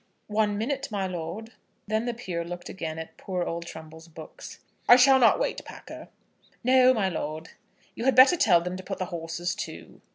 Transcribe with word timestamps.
"One 0.33 0.57
minute, 0.57 0.87
my 0.89 1.05
lord." 1.05 1.51
Then 1.85 2.07
the 2.07 2.15
peer 2.15 2.43
looked 2.43 2.69
again 2.69 2.97
at 2.97 3.17
poor 3.17 3.43
old 3.43 3.67
Trumbull's 3.67 4.07
books. 4.07 4.57
"I 4.89 4.95
shall 4.95 5.19
not 5.19 5.39
wait, 5.39 5.63
Packer." 5.63 6.07
"No, 6.63 6.91
my 6.91 7.07
lord." 7.07 7.49
"You 7.93 8.05
had 8.05 8.15
better 8.15 8.35
tell 8.35 8.61
them 8.61 8.75
to 8.77 8.83
put 8.83 8.97
the 8.97 9.05
horses 9.13 9.53
to." 9.53 10.01